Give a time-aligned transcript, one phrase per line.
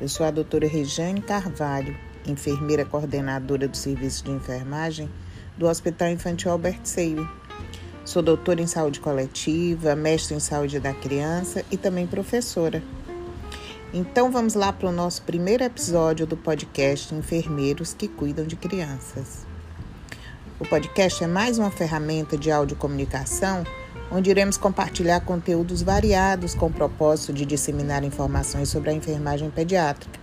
[0.02, 1.96] Eu sou a doutora Regiane Carvalho,
[2.28, 5.10] enfermeira coordenadora do Serviço de Enfermagem
[5.58, 7.26] do Hospital Infantil Albert Seile.
[8.04, 12.84] Sou doutora em saúde coletiva, mestre em saúde da criança e também professora.
[13.94, 19.48] Então vamos lá para o nosso primeiro episódio do podcast Enfermeiros que Cuidam de Crianças.
[20.60, 23.64] O podcast é mais uma ferramenta de audiocomunicação
[24.12, 30.20] onde iremos compartilhar conteúdos variados com o propósito de disseminar informações sobre a enfermagem pediátrica.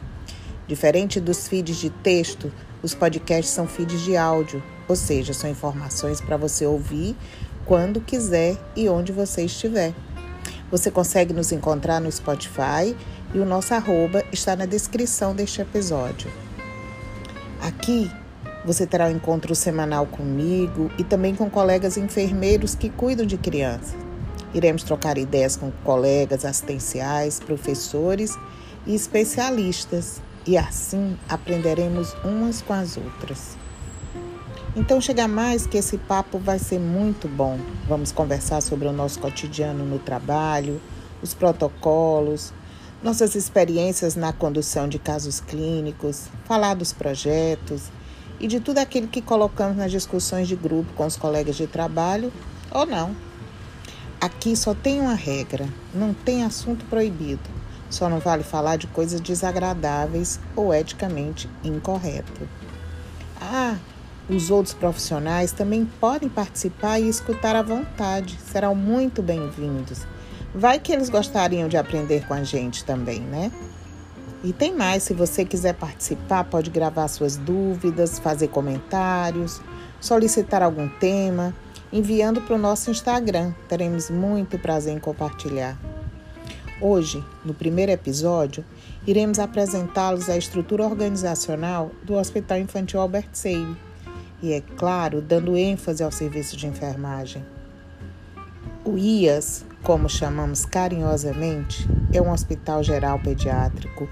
[0.67, 6.21] Diferente dos feeds de texto, os podcasts são feeds de áudio, ou seja, são informações
[6.21, 7.17] para você ouvir
[7.65, 9.93] quando quiser e onde você estiver.
[10.71, 12.97] Você consegue nos encontrar no Spotify
[13.35, 16.31] e o nosso arroba está na descrição deste episódio.
[17.61, 18.11] Aqui
[18.65, 23.95] você terá um encontro semanal comigo e também com colegas enfermeiros que cuidam de crianças.
[24.55, 28.39] Iremos trocar ideias com colegas assistenciais, professores
[28.87, 33.57] e especialistas e assim aprenderemos umas com as outras.
[34.77, 37.59] Então chega mais que esse papo vai ser muito bom.
[37.89, 40.81] Vamos conversar sobre o nosso cotidiano no trabalho,
[41.23, 42.53] os protocolos,
[43.03, 47.91] nossas experiências na condução de casos clínicos, falar dos projetos
[48.43, 52.33] e de tudo aquilo que colocamos nas discussões de grupo com os colegas de trabalho
[52.73, 53.15] ou não.
[54.21, 57.49] Aqui só tem uma regra: não tem assunto proibido.
[57.89, 62.49] Só não vale falar de coisas desagradáveis ou eticamente incorreto.
[63.41, 63.77] Ah,
[64.29, 70.07] os outros profissionais também podem participar e escutar à vontade, serão muito bem-vindos.
[70.55, 73.53] Vai que eles gostariam de aprender com a gente também, né?
[74.45, 79.61] E tem mais, se você quiser participar, pode gravar suas dúvidas, fazer comentários,
[80.01, 81.55] solicitar algum tema,
[81.93, 83.55] enviando para o nosso Instagram.
[83.69, 85.79] Teremos muito prazer em compartilhar.
[86.81, 88.65] Hoje, no primeiro episódio,
[89.07, 93.77] iremos apresentá-los a estrutura organizacional do Hospital Infantil Albert Seile
[94.43, 97.45] e, é claro, dando ênfase ao serviço de enfermagem.
[98.85, 104.09] O IAS, como chamamos carinhosamente, é um hospital geral pediátrico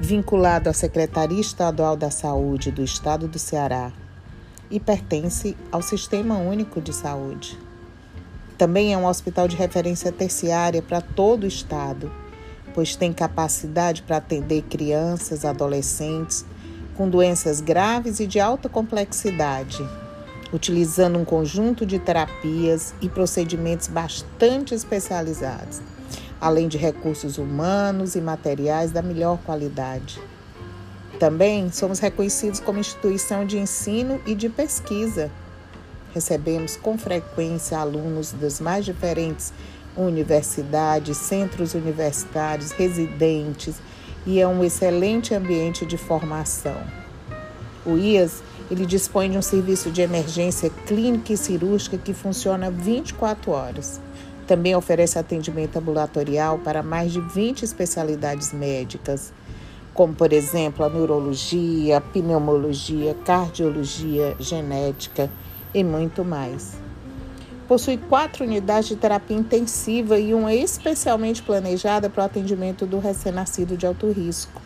[0.00, 3.92] vinculado à Secretaria Estadual da Saúde do Estado do Ceará
[4.70, 7.58] e pertence ao Sistema Único de Saúde.
[8.56, 12.12] Também é um hospital de referência terciária para todo o estado,
[12.72, 16.44] pois tem capacidade para atender crianças, adolescentes
[16.96, 19.82] com doenças graves e de alta complexidade
[20.52, 25.80] utilizando um conjunto de terapias e procedimentos bastante especializados,
[26.40, 30.20] além de recursos humanos e materiais da melhor qualidade.
[31.18, 35.30] Também somos reconhecidos como instituição de ensino e de pesquisa.
[36.14, 39.52] Recebemos com frequência alunos das mais diferentes
[39.96, 43.76] universidades, centros universitários, residentes
[44.24, 46.76] e é um excelente ambiente de formação.
[47.84, 53.50] O IAS ele dispõe de um serviço de emergência clínica e cirúrgica que funciona 24
[53.50, 54.00] horas.
[54.50, 59.32] Também oferece atendimento ambulatorial para mais de 20 especialidades médicas,
[59.94, 65.30] como, por exemplo, a neurologia, a pneumologia, cardiologia, genética
[65.72, 66.72] e muito mais.
[67.68, 73.76] Possui quatro unidades de terapia intensiva e uma especialmente planejada para o atendimento do recém-nascido
[73.76, 74.60] de alto risco.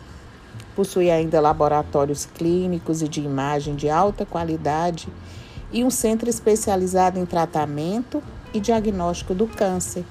[0.75, 5.07] Possui ainda laboratórios clínicos e de imagem de alta qualidade
[5.71, 8.23] e um centro especializado em tratamento
[8.55, 10.05] e diagnóstico do câncer,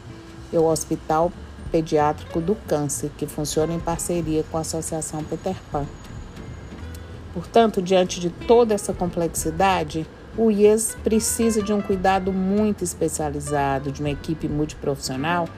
[0.53, 1.33] e o Hospital
[1.73, 5.87] Pediátrico do Câncer, que funciona em parceria com a Associação Peter Pan.
[7.33, 10.07] Portanto, diante de toda essa complexidade,
[10.37, 15.49] o IES precisa de um cuidado muito especializado, de uma equipe multiprofissional,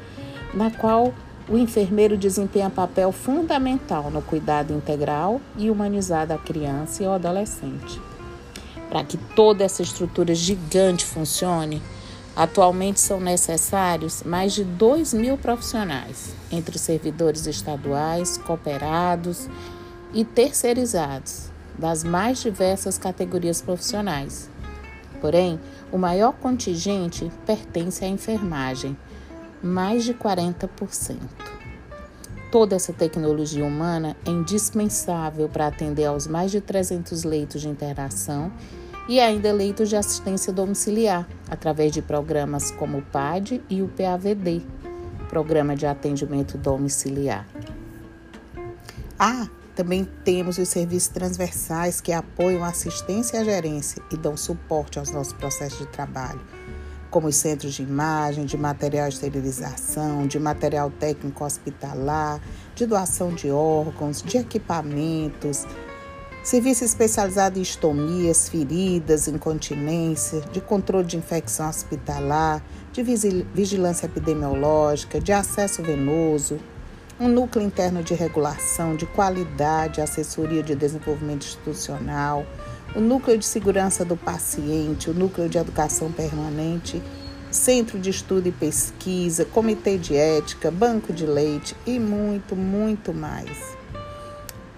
[0.54, 1.12] na qual
[1.48, 8.00] o enfermeiro desempenha papel fundamental no cuidado integral e humanizado da criança e ao adolescente.
[8.88, 11.82] Para que toda essa estrutura gigante funcione,
[12.36, 19.48] atualmente são necessários mais de 2 mil profissionais, entre servidores estaduais, cooperados
[20.12, 24.50] e terceirizados, das mais diversas categorias profissionais.
[25.20, 25.58] Porém,
[25.90, 28.96] o maior contingente pertence à enfermagem,
[29.62, 31.16] mais de 40%.
[32.52, 38.52] Toda essa tecnologia humana é indispensável para atender aos mais de 300 leitos de internação
[39.08, 44.62] e ainda leitos de assistência domiciliar, através de programas como o PAD e o PAVD,
[45.28, 47.46] Programa de Atendimento Domiciliar.
[49.18, 54.98] Ah, também temos os serviços transversais que apoiam a assistência a gerência e dão suporte
[54.98, 56.40] aos nossos processos de trabalho,
[57.10, 62.40] como os centros de imagem, de material de esterilização, de material técnico hospitalar,
[62.74, 65.66] de doação de órgãos, de equipamentos,
[66.46, 72.62] serviço especializado em estomias, feridas, incontinência, de controle de infecção hospitalar,
[72.92, 76.60] de vigilância epidemiológica, de acesso venoso,
[77.18, 82.46] um núcleo interno de regulação, de qualidade, assessoria de desenvolvimento institucional,
[82.94, 87.02] o núcleo de segurança do paciente, o núcleo de educação permanente,
[87.50, 93.74] centro de estudo e pesquisa, comitê de ética, banco de leite e muito, muito mais.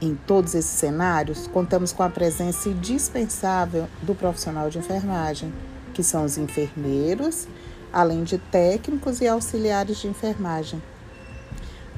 [0.00, 5.52] Em todos esses cenários, contamos com a presença indispensável do profissional de enfermagem,
[5.92, 7.48] que são os enfermeiros,
[7.92, 10.80] além de técnicos e auxiliares de enfermagem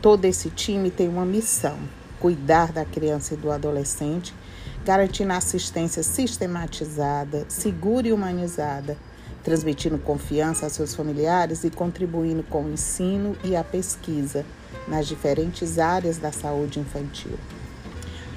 [0.02, 1.76] Todo esse time tem uma missão:
[2.18, 4.34] cuidar da criança e do adolescente,
[4.82, 8.96] garantindo assistência sistematizada, segura e humanizada,
[9.44, 14.46] transmitindo confiança a seus familiares e contribuindo com o ensino e a pesquisa
[14.88, 17.38] nas diferentes áreas da saúde infantil.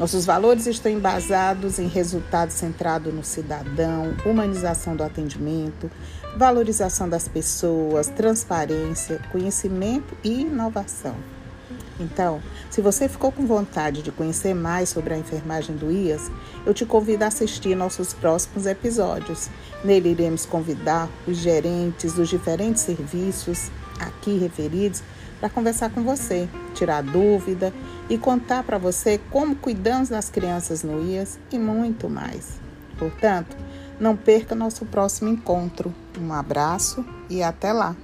[0.03, 5.89] Nossos valores estão embasados em resultado centrado no cidadão, humanização do atendimento,
[6.35, 11.15] valorização das pessoas, transparência, conhecimento e inovação.
[11.97, 16.29] Então, se você ficou com vontade de conhecer mais sobre a enfermagem do IAS,
[16.65, 19.49] eu te convido a assistir nossos próximos episódios.
[19.85, 23.71] Nele iremos convidar os gerentes dos diferentes serviços
[24.01, 25.01] aqui referidos
[25.39, 27.73] para conversar com você, tirar dúvida
[28.09, 32.59] e contar para você como cuidamos das crianças no IAS e muito mais.
[32.97, 33.55] Portanto,
[33.99, 35.93] não perca nosso próximo encontro.
[36.19, 37.95] Um abraço e até lá!